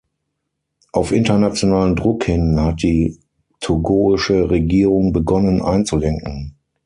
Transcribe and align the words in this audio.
Auf 0.93 1.11
internationalen 1.11 1.95
Druck 1.95 2.23
hin 2.23 2.59
hat 2.59 2.81
die 2.81 3.19
togoische 3.59 4.49
Regierung 4.49 5.13
begonnen 5.13 5.61
einzulenken. 5.61 6.55